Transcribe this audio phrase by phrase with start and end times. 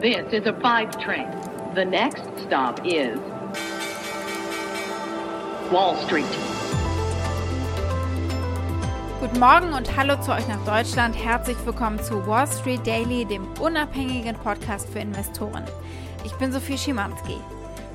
[0.00, 1.28] This is a five train.
[1.74, 3.18] The next stop is
[5.70, 6.24] Wall Street.
[9.20, 11.22] Guten Morgen und hallo zu euch nach Deutschland.
[11.22, 15.64] Herzlich willkommen zu Wall Street Daily, dem unabhängigen Podcast für Investoren.
[16.24, 17.36] Ich bin Sophie Schimanski.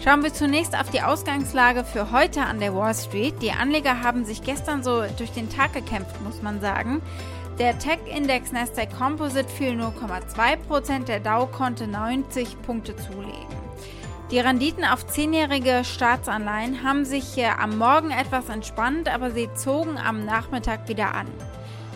[0.03, 3.41] Schauen wir zunächst auf die Ausgangslage für heute an der Wall Street.
[3.41, 7.01] Die Anleger haben sich gestern so durch den Tag gekämpft, muss man sagen.
[7.59, 13.55] Der Tech-Index Nasdaq Composite fiel 0,2%, der Dow konnte 90 Punkte zulegen.
[14.29, 20.25] Die Renditen auf zehnjährige Staatsanleihen haben sich am Morgen etwas entspannt, aber sie zogen am
[20.25, 21.27] Nachmittag wieder an.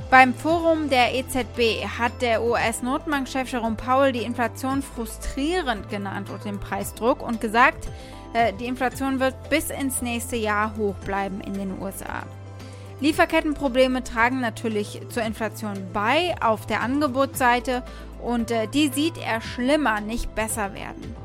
[0.09, 6.61] Beim Forum der EZB hat der US-Notenbankchef Jerome Powell die Inflation frustrierend genannt und den
[6.61, 7.89] Preisdruck und gesagt,
[8.33, 12.23] äh, die Inflation wird bis ins nächste Jahr hoch bleiben in den USA.
[13.01, 17.83] Lieferkettenprobleme tragen natürlich zur Inflation bei auf der Angebotsseite
[18.21, 21.15] und äh, die sieht er schlimmer, nicht besser werden.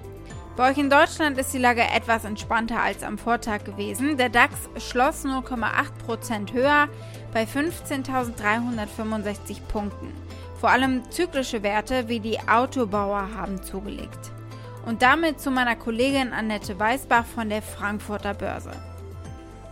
[0.57, 4.17] Bei euch in Deutschland ist die Lage etwas entspannter als am Vortag gewesen.
[4.17, 6.89] Der DAX schloss 0,8% höher
[7.33, 10.13] bei 15.365 Punkten.
[10.61, 14.31] Vor allem zyklische Werte wie die Autobauer haben zugelegt.
[14.87, 18.71] Und damit zu meiner Kollegin Annette Weißbach von der Frankfurter Börse.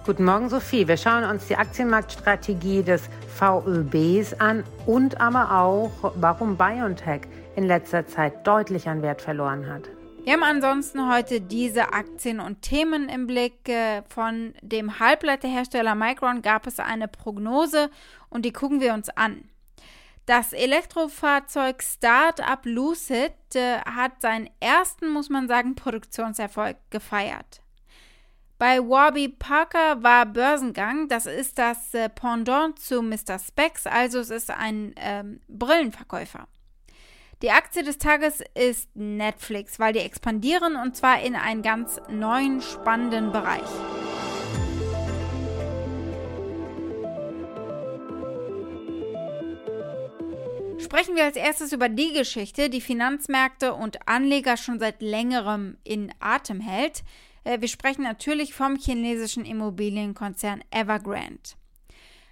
[0.05, 0.89] Guten Morgen, Sophie.
[0.89, 3.09] Wir schauen uns die Aktienmarktstrategie des
[3.39, 7.21] VÖBs an und aber auch, warum BioNTech
[7.55, 9.83] in letzter Zeit deutlich an Wert verloren hat.
[10.25, 13.69] Wir haben ansonsten heute diese Aktien und Themen im Blick.
[13.69, 17.89] Äh, von dem Halbleiterhersteller Micron gab es eine Prognose
[18.29, 19.45] und die gucken wir uns an.
[20.27, 27.62] Das Elektrofahrzeug Startup Lucid äh, hat seinen ersten, muss man sagen, Produktionserfolg gefeiert.
[28.63, 31.09] Bei Warby Parker war Börsengang.
[31.09, 33.41] Das ist das äh, Pendant zu Mr.
[33.41, 36.47] Specs, also es ist ein ähm, Brillenverkäufer.
[37.43, 42.61] Die Aktie des Tages ist Netflix, weil die expandieren und zwar in einen ganz neuen,
[42.63, 43.69] spannenden Bereich.
[50.79, 56.13] Sprechen wir als erstes über die Geschichte, die Finanzmärkte und Anleger schon seit längerem in
[56.21, 57.03] Atem hält.
[57.45, 61.51] Äh, wir sprechen natürlich vom chinesischen Immobilienkonzern Evergrande.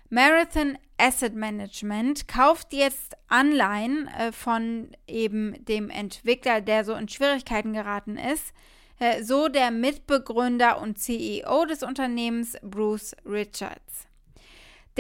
[0.09, 7.73] Marathon Asset Management kauft jetzt Anleihen äh, von eben dem Entwickler, der so in Schwierigkeiten
[7.73, 8.53] geraten ist,
[8.99, 14.10] äh, so der Mitbegründer und CEO des Unternehmens Bruce Richards.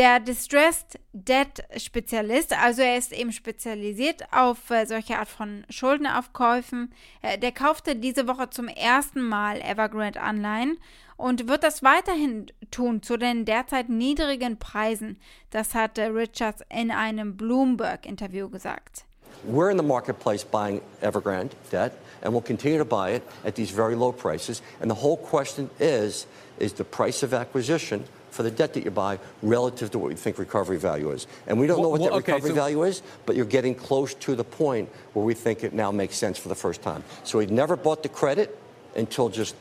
[0.00, 6.90] Der Distressed Debt Spezialist, also er ist eben spezialisiert auf äh, solche Art von Schuldenaufkäufen,
[7.20, 10.78] äh, der kaufte diese Woche zum ersten Mal Evergrande Anleihen
[11.18, 15.18] und wird das weiterhin tun zu den derzeit niedrigen Preisen.
[15.50, 19.04] Das hat äh, Richards in einem Bloomberg-Interview gesagt.
[19.46, 23.70] We're in the marketplace buying Evergrande debt, and we'll continue to buy it at these
[23.70, 24.62] very low prices.
[24.80, 26.26] And the whole question is,
[26.58, 30.16] is the price of acquisition for the debt that you buy relative to what you
[30.16, 31.26] think recovery value is.
[31.46, 33.74] And we don't know what well, that okay, recovery so value is, but you're getting
[33.74, 37.02] close to the point where we think it now makes sense for the first time.
[37.24, 38.58] So we never bought the credit
[38.96, 39.54] until just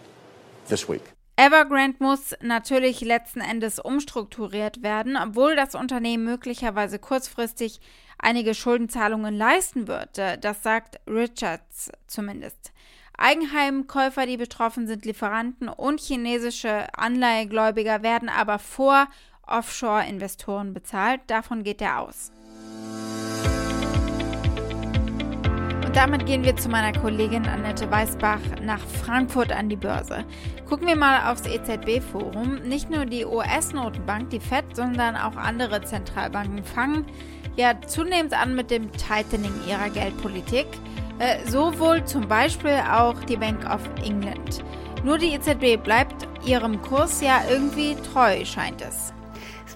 [0.68, 1.04] this week.
[1.38, 7.80] Evergrande muss natürlich letzten Endes umstrukturiert werden, obwohl das Unternehmen möglicherweise kurzfristig
[8.18, 10.18] einige Schuldenzahlungen leisten wird.
[10.18, 12.74] Das sagt Richards zumindest.
[13.20, 19.08] Eigenheimkäufer, die betroffen sind, Lieferanten und chinesische Anleihegläubiger werden aber vor
[19.46, 21.22] Offshore-Investoren bezahlt.
[21.28, 22.32] Davon geht er aus.
[25.86, 30.24] Und damit gehen wir zu meiner Kollegin Annette Weißbach nach Frankfurt an die Börse.
[30.68, 32.62] Gucken wir mal aufs EZB-Forum.
[32.62, 37.06] Nicht nur die US-Notenbank, die FED, sondern auch andere Zentralbanken fangen
[37.56, 40.68] ja zunehmend an mit dem Tightening ihrer Geldpolitik.
[41.20, 44.64] Äh, so wohl zum Beispiel auch die Bank of England.
[45.04, 49.14] Nur die EZB bleibt ihrem Kurs ja irgendwie treu, scheint es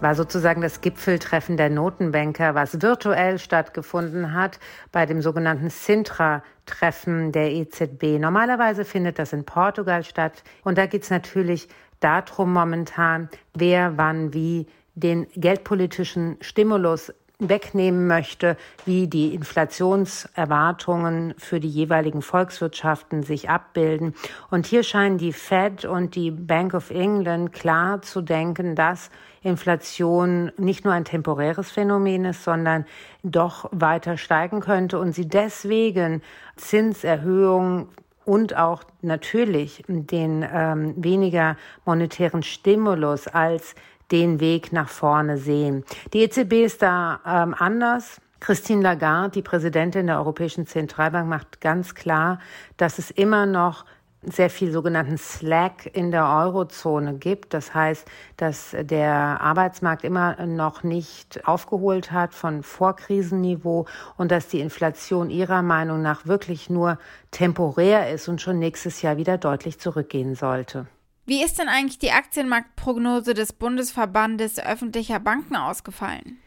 [0.03, 4.59] war sozusagen das Gipfeltreffen der Notenbanker, was virtuell stattgefunden hat
[4.91, 8.19] bei dem sogenannten Sintra-Treffen der EZB.
[8.19, 11.69] Normalerweise findet das in Portugal statt und da geht es natürlich
[12.01, 17.13] darum momentan, wer wann wie den geldpolitischen Stimulus
[17.49, 24.15] wegnehmen möchte, wie die Inflationserwartungen für die jeweiligen Volkswirtschaften sich abbilden.
[24.49, 29.09] Und hier scheinen die Fed und die Bank of England klar zu denken, dass
[29.43, 32.85] Inflation nicht nur ein temporäres Phänomen ist, sondern
[33.23, 36.21] doch weiter steigen könnte und sie deswegen
[36.55, 37.89] Zinserhöhungen
[38.25, 43.75] und auch natürlich den ähm, weniger monetären Stimulus als
[44.13, 45.83] den Weg nach vorne sehen.
[46.13, 51.95] Die EZB ist da ähm, anders Christine Lagarde, die Präsidentin der Europäischen Zentralbank, macht ganz
[51.95, 52.39] klar,
[52.77, 53.85] dass es immer noch
[54.21, 57.53] sehr viel sogenannten Slack in der Eurozone gibt.
[57.53, 58.07] Das heißt,
[58.37, 63.85] dass der Arbeitsmarkt immer noch nicht aufgeholt hat von Vorkrisenniveau
[64.17, 66.97] und dass die Inflation ihrer Meinung nach wirklich nur
[67.31, 70.87] temporär ist und schon nächstes Jahr wieder deutlich zurückgehen sollte.
[71.25, 76.37] Wie ist denn eigentlich die Aktienmarktprognose des Bundesverbandes öffentlicher Banken ausgefallen?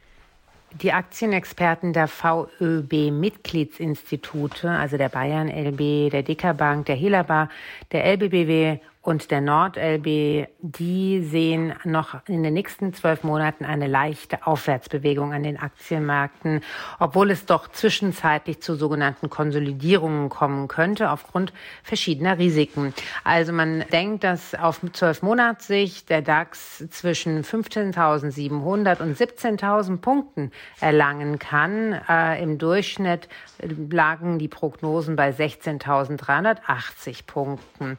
[0.83, 7.49] Die Aktienexperten der VÖB-Mitgliedsinstitute, also der Bayern LB, der Dicker Bank, der Helaba,
[7.93, 14.45] der LBBW und der NordLB, die sehen noch in den nächsten zwölf Monaten eine leichte
[14.45, 16.61] Aufwärtsbewegung an den Aktienmärkten,
[16.99, 21.53] obwohl es doch zwischenzeitlich zu sogenannten Konsolidierungen kommen könnte aufgrund
[21.85, 22.93] verschiedener Risiken.
[23.23, 30.51] Also man denkt, dass auf zwölf Monatssicht der DAX zwischen 15.700 und 17.000 Punkten
[30.81, 31.93] erlangen kann.
[32.09, 33.29] Äh, Im Durchschnitt
[33.63, 37.99] lagen die Prognosen bei 16.380 Punkten.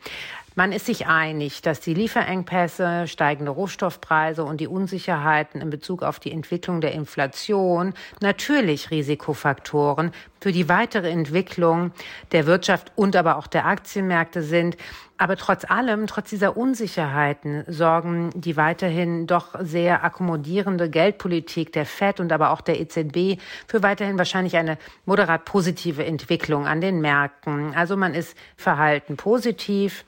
[0.57, 6.19] Man ist sich einig, dass die Lieferengpässe, steigende Rohstoffpreise und die Unsicherheiten in Bezug auf
[6.19, 10.09] die Entwicklung der Inflation natürlich Risikofaktoren
[10.41, 11.91] für die weitere Entwicklung
[12.31, 14.77] der Wirtschaft und aber auch der Aktienmärkte sind.
[15.19, 22.19] Aber trotz allem, trotz dieser Unsicherheiten sorgen die weiterhin doch sehr akkommodierende Geldpolitik der FED
[22.19, 27.75] und aber auch der EZB für weiterhin wahrscheinlich eine moderat positive Entwicklung an den Märkten.
[27.75, 30.03] Also man ist verhalten positiv.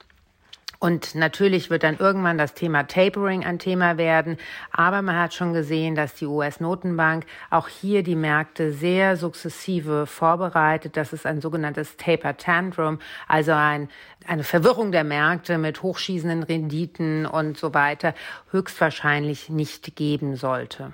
[0.79, 4.37] Und natürlich wird dann irgendwann das Thema Tapering ein Thema werden.
[4.71, 10.95] Aber man hat schon gesehen, dass die US-Notenbank auch hier die Märkte sehr sukzessive vorbereitet.
[10.95, 13.89] Das ist ein sogenanntes Taper Tantrum, also ein,
[14.25, 18.13] eine Verwirrung der Märkte mit hochschießenden Renditen und so weiter
[18.51, 20.93] höchstwahrscheinlich nicht geben sollte.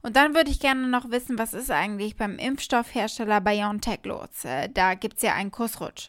[0.00, 4.44] Und dann würde ich gerne noch wissen, was ist eigentlich beim Impfstoffhersteller BioNTech los?
[4.44, 6.08] Äh, da gibt es ja einen Kursrutsch.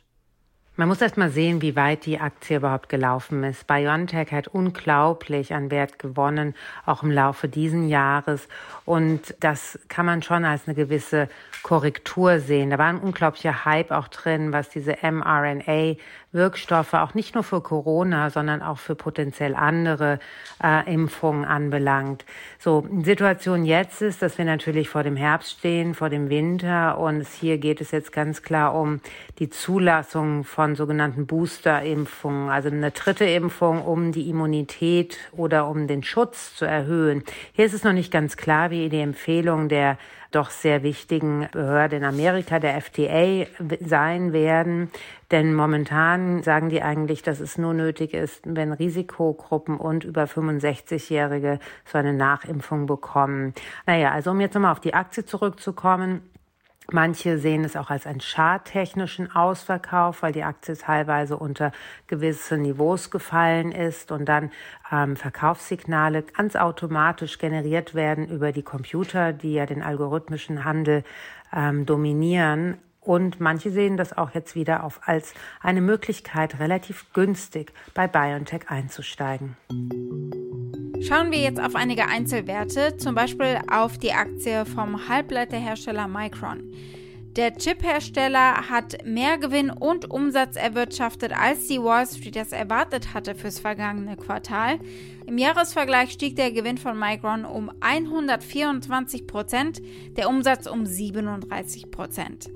[0.78, 3.68] Man muss erst mal sehen, wie weit die Aktie überhaupt gelaufen ist.
[3.68, 8.48] BioNTech hat unglaublich an Wert gewonnen, auch im Laufe diesen Jahres.
[8.86, 11.28] Und das kann man schon als eine gewisse
[11.62, 12.70] Korrektur sehen.
[12.70, 15.98] Da war ein unglaublicher Hype auch drin, was diese mRNA
[16.32, 20.20] Wirkstoffe auch nicht nur für Corona, sondern auch für potenziell andere
[20.64, 22.26] äh, Impfungen anbelangt.
[22.60, 27.28] So, Situation jetzt ist, dass wir natürlich vor dem Herbst stehen, vor dem Winter und
[27.28, 29.02] hier geht es jetzt ganz klar um
[29.40, 36.04] die Zulassung von sogenannten Booster-Impfungen, also eine dritte Impfung, um die Immunität oder um den
[36.04, 37.24] Schutz zu erhöhen.
[37.54, 39.98] Hier ist es noch nicht ganz klar, wie die Empfehlung der
[40.32, 43.46] doch sehr wichtigen Behörde in Amerika, der FDA,
[43.80, 44.92] sein werden.
[45.30, 51.60] Denn momentan sagen die eigentlich, dass es nur nötig ist, wenn Risikogruppen und über 65-Jährige
[51.86, 53.54] so eine Nachimpfung bekommen.
[53.86, 56.22] Naja, also um jetzt nochmal auf die Aktie zurückzukommen.
[56.94, 61.72] Manche sehen es auch als einen schadtechnischen Ausverkauf, weil die Aktie teilweise unter
[62.08, 64.52] gewisse Niveaus gefallen ist und dann
[64.92, 71.04] ähm, Verkaufssignale ganz automatisch generiert werden über die Computer, die ja den algorithmischen Handel
[71.54, 72.78] ähm, dominieren.
[73.00, 78.70] Und manche sehen das auch jetzt wieder auf als eine Möglichkeit, relativ günstig bei BioNTech
[78.70, 79.56] einzusteigen.
[81.08, 86.72] Schauen wir jetzt auf einige Einzelwerte, zum Beispiel auf die Aktie vom Halbleiterhersteller Micron.
[87.36, 93.34] Der Chiphersteller hat mehr Gewinn und Umsatz erwirtschaftet, als die Wall Street das erwartet hatte
[93.34, 94.78] fürs vergangene Quartal.
[95.26, 99.82] Im Jahresvergleich stieg der Gewinn von Micron um 124 Prozent,
[100.18, 102.52] der Umsatz um 37 Prozent.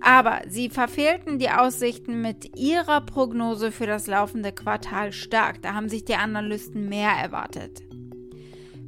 [0.00, 5.60] Aber sie verfehlten die Aussichten mit ihrer Prognose für das laufende Quartal stark.
[5.62, 7.82] Da haben sich die Analysten mehr erwartet.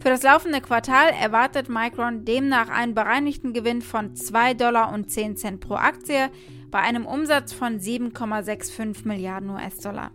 [0.00, 5.36] Für das laufende Quartal erwartet Micron demnach einen bereinigten Gewinn von 2 Dollar und 10
[5.36, 6.30] Cent pro Aktie
[6.72, 10.10] bei einem Umsatz von 7,65 Milliarden US-Dollar.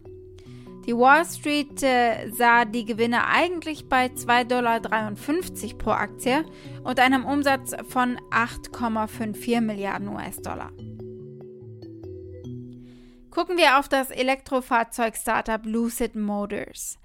[0.87, 6.45] Die Wall Street äh, sah die Gewinne eigentlich bei 2,53 Dollar pro Aktie
[6.85, 10.71] und einem Umsatz von 8,54 Milliarden US-Dollar.
[13.31, 16.97] Gucken wir auf das Elektrofahrzeug-Startup Lucid Motors.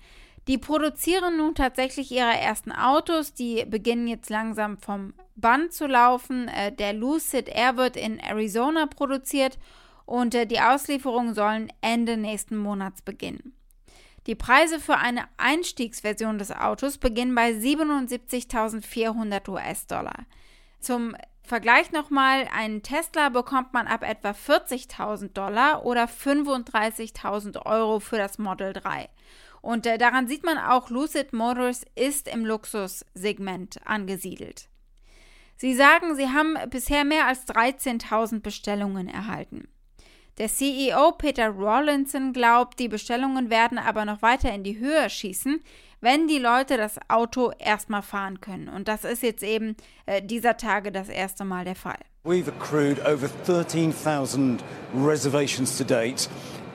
[0.46, 6.46] Die produzieren nun tatsächlich ihre ersten Autos, die beginnen jetzt langsam vom Band zu laufen.
[6.46, 9.58] Äh, der Lucid Air wird in Arizona produziert
[10.06, 13.56] und äh, die Auslieferungen sollen Ende nächsten Monats beginnen.
[14.26, 20.26] Die Preise für eine Einstiegsversion des Autos beginnen bei 77.400 US-Dollar.
[20.80, 28.16] Zum Vergleich nochmal, einen Tesla bekommt man ab etwa 40.000 Dollar oder 35.000 Euro für
[28.16, 29.08] das Model 3.
[29.60, 34.68] Und äh, daran sieht man auch, Lucid Motors ist im Luxussegment angesiedelt.
[35.56, 39.68] Sie sagen, sie haben bisher mehr als 13.000 Bestellungen erhalten.
[40.38, 45.60] Der CEO Peter Rawlinson glaubt, die Bestellungen werden aber noch weiter in die Höhe schießen,
[46.00, 48.68] wenn die Leute das Auto erstmal fahren können.
[48.68, 51.98] Und das ist jetzt eben äh, dieser Tage das erste Mal der Fall.
[52.24, 54.62] We've accrued over 13,000
[54.94, 56.30] reservations to date,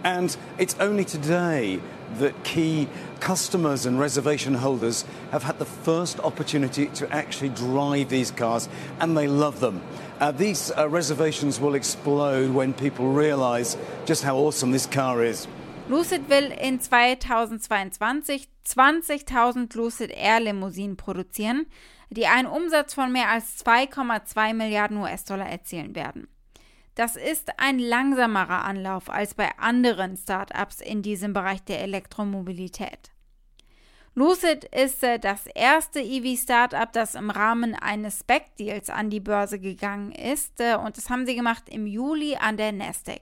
[0.07, 1.81] and it's only today
[2.17, 2.87] that key
[3.19, 8.69] customers and reservation holders have had the first opportunity to actually drive these cars,
[9.01, 9.81] and they love them.
[10.21, 15.45] Uh, these uh, reservations will explode when people realize just how awesome this car is.
[15.89, 21.65] Lucid will in 2022 20.000 Lucid Air Limousinen produzieren,
[22.09, 26.27] die einen Umsatz von mehr als 2,2 Milliarden US-Dollar erzielen werden.
[26.97, 33.11] Das ist ein langsamerer Anlauf als bei anderen Startups in diesem Bereich der Elektromobilität.
[34.15, 40.11] Lucid ist äh, das erste EV-Startup, das im Rahmen eines Spec-Deals an die Börse gegangen
[40.11, 43.21] ist äh, und das haben sie gemacht im Juli an der Nasdaq.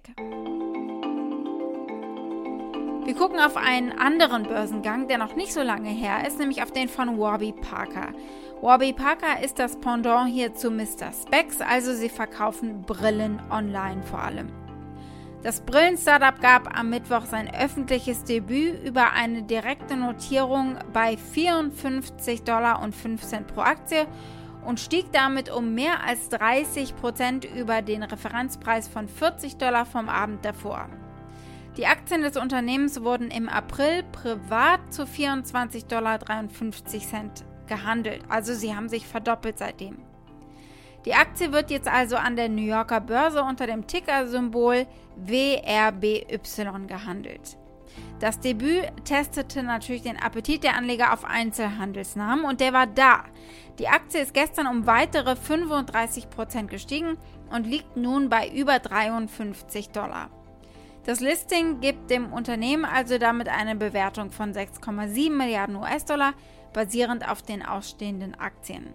[3.03, 6.72] Wir gucken auf einen anderen Börsengang, der noch nicht so lange her ist, nämlich auf
[6.72, 8.13] den von Warby Parker.
[8.62, 11.12] Warby Parker ist das Pendant hier zu Mr.
[11.12, 14.47] Specs, also sie verkaufen Brillen online vor allem.
[15.43, 22.79] Das Brillen-Startup gab am Mittwoch sein öffentliches Debüt über eine direkte Notierung bei 54,05 Dollar
[23.45, 24.07] pro Aktie
[24.65, 30.09] und stieg damit um mehr als 30 Prozent über den Referenzpreis von 40 Dollar vom
[30.09, 30.88] Abend davor.
[31.77, 36.19] Die Aktien des Unternehmens wurden im April privat zu 24,53 Dollar
[37.67, 38.24] gehandelt.
[38.29, 39.98] Also sie haben sich verdoppelt seitdem.
[41.05, 46.25] Die Aktie wird jetzt also an der New Yorker Börse unter dem Ticker-Symbol WRBY
[46.88, 47.57] gehandelt.
[48.19, 53.25] Das Debüt testete natürlich den Appetit der Anleger auf Einzelhandelsnamen und der war da.
[53.77, 57.17] Die Aktie ist gestern um weitere 35% gestiegen
[57.51, 60.29] und liegt nun bei über 53 Dollar.
[61.05, 66.34] Das Listing gibt dem Unternehmen also damit eine Bewertung von 6,7 Milliarden US-Dollar,
[66.75, 68.94] basierend auf den ausstehenden Aktien.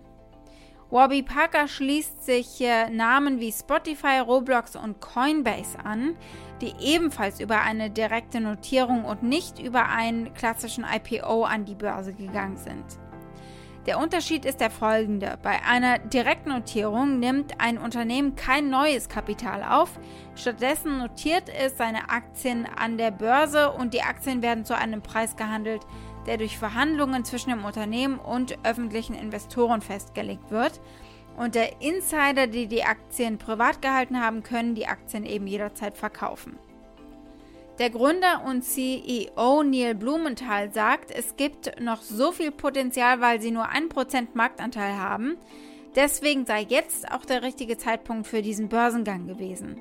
[0.90, 6.16] Warby Parker schließt sich äh, Namen wie Spotify, Roblox und Coinbase an,
[6.60, 12.12] die ebenfalls über eine direkte Notierung und nicht über einen klassischen IPO an die Börse
[12.12, 12.84] gegangen sind.
[13.86, 15.38] Der Unterschied ist der folgende.
[15.42, 19.98] Bei einer Direktnotierung nimmt ein Unternehmen kein neues Kapital auf,
[20.34, 25.34] stattdessen notiert es seine Aktien an der Börse und die Aktien werden zu einem Preis
[25.34, 25.80] gehandelt,
[26.26, 30.80] der durch Verhandlungen zwischen dem Unternehmen und öffentlichen Investoren festgelegt wird.
[31.36, 36.58] Und der Insider, die die Aktien privat gehalten haben, können die Aktien eben jederzeit verkaufen.
[37.78, 43.50] Der Gründer und CEO Neil Blumenthal sagt, es gibt noch so viel Potenzial, weil sie
[43.50, 45.38] nur 1% Marktanteil haben.
[45.96, 49.80] Deswegen sei jetzt auch der richtige Zeitpunkt für diesen Börsengang gewesen.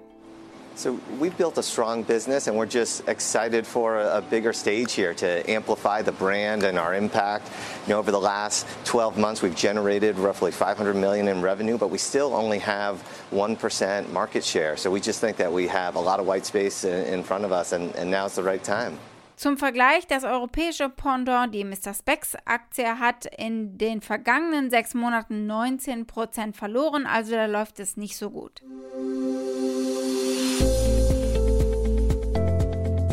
[0.79, 5.13] So we've built a strong business and we're just excited for a, bigger stage here
[5.15, 7.51] to amplify the brand and our impact.
[7.85, 11.89] You know, over the last 12 months, we've generated roughly 500 million in revenue, but
[11.89, 14.77] we still only have 1% market share.
[14.77, 17.43] So we just think that we have a lot of white space in, in front
[17.43, 18.97] of us and, and now's the right time.
[19.35, 21.93] Zum Vergleich, das europäische Pendant, die Mr.
[21.93, 28.15] Specs Aktie, hat in den vergangenen sechs Monaten 19% verloren, also da läuft es nicht
[28.15, 28.61] so gut.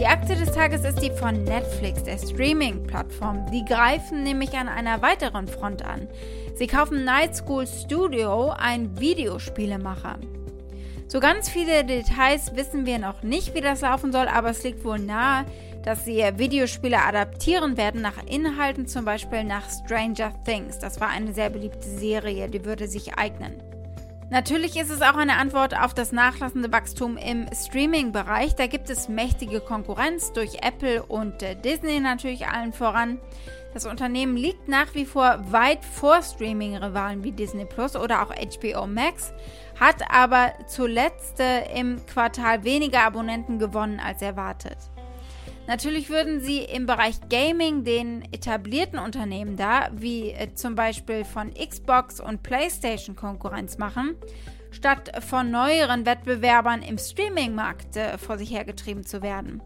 [0.06, 3.50] Die Aktie des Tages ist die von Netflix, der Streaming-Plattform.
[3.50, 6.06] Die greifen nämlich an einer weiteren Front an.
[6.54, 10.20] Sie kaufen Night School Studio, ein Videospielemacher.
[11.08, 14.84] So ganz viele Details wissen wir noch nicht, wie das laufen soll, aber es liegt
[14.84, 15.44] wohl nahe,
[15.82, 20.78] dass sie Videospiele adaptieren werden nach Inhalten, zum Beispiel nach Stranger Things.
[20.78, 23.60] Das war eine sehr beliebte Serie, die würde sich eignen.
[24.28, 28.56] Natürlich ist es auch eine Antwort auf das nachlassende Wachstum im Streaming-Bereich.
[28.56, 33.20] Da gibt es mächtige Konkurrenz durch Apple und äh, Disney natürlich allen voran.
[33.72, 38.86] Das Unternehmen liegt nach wie vor weit vor Streaming-Rivalen wie Disney Plus oder auch HBO
[38.88, 39.32] Max,
[39.78, 44.78] hat aber zuletzt äh, im Quartal weniger Abonnenten gewonnen als erwartet.
[45.66, 51.52] Natürlich würden sie im Bereich Gaming den etablierten Unternehmen da, wie äh, zum Beispiel von
[51.54, 54.16] Xbox und PlayStation Konkurrenz machen,
[54.70, 59.60] statt von neueren Wettbewerbern im Streaming-Markt äh, vor sich hergetrieben zu werden.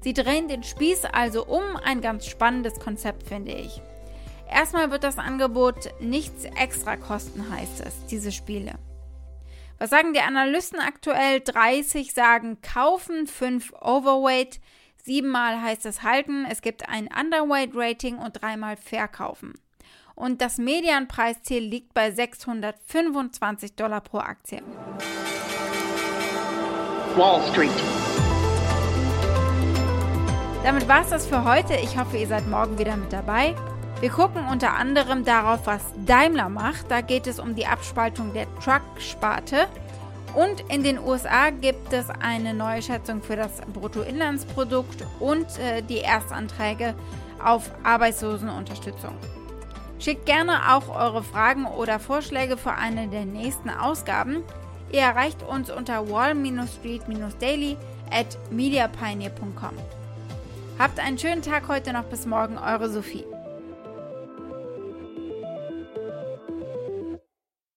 [0.00, 3.80] Sie drehen den Spieß also um, ein ganz spannendes Konzept finde ich.
[4.50, 8.74] Erstmal wird das Angebot nichts extra kosten, heißt es, diese Spiele.
[9.78, 11.40] Was sagen die Analysten aktuell?
[11.40, 14.60] 30 sagen kaufen, 5 Overweight,
[15.06, 19.54] Siebenmal heißt es halten, es gibt ein Underweight-Rating und dreimal verkaufen.
[20.16, 24.62] und das Medianpreisziel liegt bei 625 Dollar pro Aktie.
[27.14, 27.70] Wall Street.
[30.64, 31.74] Damit war es das für heute.
[31.74, 33.54] Ich hoffe, ihr seid morgen wieder mit dabei.
[34.00, 36.90] Wir gucken unter anderem darauf, was Daimler macht.
[36.90, 39.68] Da geht es um die Abspaltung der Truck-Sparte.
[40.36, 46.00] Und in den USA gibt es eine neue Schätzung für das Bruttoinlandsprodukt und äh, die
[46.00, 46.94] Erstanträge
[47.42, 49.14] auf Arbeitslosenunterstützung.
[49.98, 54.42] Schickt gerne auch eure Fragen oder Vorschläge für eine der nächsten Ausgaben.
[54.92, 57.78] Ihr erreicht uns unter wall-street-daily
[58.10, 59.72] at mediapioneer.com.
[60.78, 63.24] Habt einen schönen Tag heute noch bis morgen, eure Sophie.